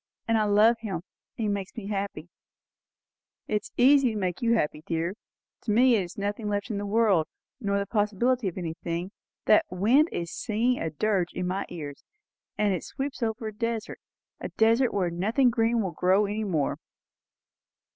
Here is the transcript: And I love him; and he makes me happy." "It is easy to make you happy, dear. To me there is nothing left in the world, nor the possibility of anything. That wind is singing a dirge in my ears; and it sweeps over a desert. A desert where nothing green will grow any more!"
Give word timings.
And 0.27 0.35
I 0.35 0.45
love 0.45 0.77
him; 0.79 0.95
and 0.95 1.03
he 1.35 1.47
makes 1.47 1.75
me 1.77 1.85
happy." 1.89 2.27
"It 3.47 3.61
is 3.61 3.71
easy 3.77 4.13
to 4.13 4.17
make 4.19 4.41
you 4.41 4.55
happy, 4.55 4.81
dear. 4.87 5.13
To 5.65 5.71
me 5.71 5.93
there 5.93 6.03
is 6.03 6.17
nothing 6.17 6.49
left 6.49 6.71
in 6.71 6.79
the 6.79 6.87
world, 6.87 7.27
nor 7.59 7.77
the 7.77 7.85
possibility 7.85 8.47
of 8.47 8.57
anything. 8.57 9.11
That 9.45 9.65
wind 9.69 10.09
is 10.11 10.31
singing 10.35 10.79
a 10.81 10.89
dirge 10.89 11.33
in 11.33 11.45
my 11.45 11.67
ears; 11.69 12.03
and 12.57 12.73
it 12.73 12.83
sweeps 12.83 13.21
over 13.21 13.49
a 13.49 13.53
desert. 13.53 13.99
A 14.39 14.49
desert 14.49 14.91
where 14.91 15.11
nothing 15.11 15.51
green 15.51 15.83
will 15.83 15.91
grow 15.91 16.25
any 16.25 16.45
more!" 16.45 16.79